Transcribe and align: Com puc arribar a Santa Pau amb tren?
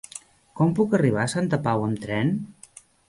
Com 0.59 0.71
puc 0.79 0.95
arribar 0.99 1.21
a 1.25 1.31
Santa 1.35 1.59
Pau 1.69 1.85
amb 1.91 2.01
tren? 2.07 2.33